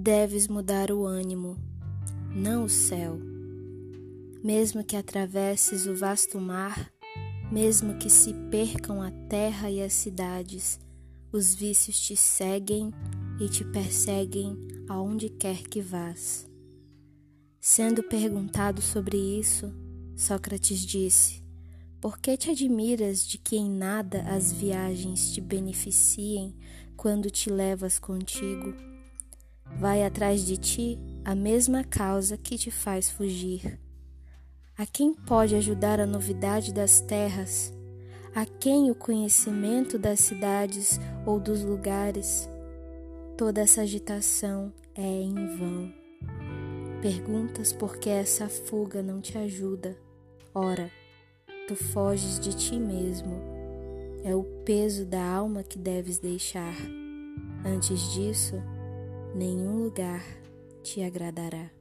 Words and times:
deves 0.00 0.46
mudar 0.46 0.92
o 0.92 1.04
ânimo, 1.04 1.56
não 2.32 2.64
o 2.64 2.68
céu. 2.68 3.18
Mesmo 4.44 4.84
que 4.84 4.94
atravesses 4.94 5.86
o 5.86 5.94
vasto 5.94 6.40
mar, 6.40 6.92
mesmo 7.50 7.98
que 7.98 8.08
se 8.08 8.32
percam 8.48 9.02
a 9.02 9.10
terra 9.28 9.68
e 9.68 9.82
as 9.82 9.92
cidades, 9.92 10.78
os 11.32 11.52
vícios 11.52 11.98
te 11.98 12.16
seguem 12.16 12.92
e 13.40 13.48
te 13.48 13.64
perseguem 13.64 14.56
aonde 14.88 15.28
quer 15.28 15.64
que 15.64 15.80
vás. 15.80 16.48
Sendo 17.60 18.00
perguntado 18.04 18.80
sobre 18.80 19.16
isso, 19.16 19.74
Sócrates 20.14 20.78
disse: 20.78 21.42
Por 22.00 22.18
que 22.18 22.36
te 22.36 22.52
admiras 22.52 23.26
de 23.26 23.36
que 23.36 23.56
em 23.56 23.68
nada 23.68 24.22
as 24.28 24.52
viagens 24.52 25.32
te 25.32 25.40
beneficiem 25.40 26.54
quando 26.96 27.28
te 27.30 27.50
levas 27.50 27.98
contigo? 27.98 28.97
Vai 29.76 30.04
atrás 30.04 30.44
de 30.44 30.56
ti 30.56 30.98
a 31.24 31.34
mesma 31.34 31.84
causa 31.84 32.36
que 32.36 32.56
te 32.56 32.70
faz 32.70 33.10
fugir. 33.10 33.78
A 34.76 34.86
quem 34.86 35.12
pode 35.12 35.54
ajudar 35.56 36.00
a 36.00 36.06
novidade 36.06 36.72
das 36.72 37.00
terras? 37.00 37.72
A 38.34 38.46
quem 38.46 38.90
o 38.90 38.94
conhecimento 38.94 39.98
das 39.98 40.20
cidades 40.20 41.00
ou 41.26 41.40
dos 41.40 41.64
lugares? 41.64 42.48
Toda 43.36 43.60
essa 43.60 43.82
agitação 43.82 44.72
é 44.94 45.02
em 45.02 45.34
vão. 45.56 45.92
Perguntas 47.02 47.72
por 47.72 47.98
que 47.98 48.08
essa 48.08 48.48
fuga 48.48 49.02
não 49.02 49.20
te 49.20 49.36
ajuda. 49.38 49.96
Ora, 50.54 50.90
tu 51.68 51.76
foges 51.76 52.40
de 52.40 52.56
ti 52.56 52.78
mesmo. 52.78 53.40
É 54.24 54.34
o 54.34 54.42
peso 54.64 55.04
da 55.04 55.24
alma 55.24 55.62
que 55.62 55.78
deves 55.78 56.18
deixar. 56.18 56.74
Antes 57.64 58.12
disso, 58.12 58.56
nenhum 59.34 59.84
lugar 59.84 60.22
te 60.82 61.02
agradará. 61.02 61.77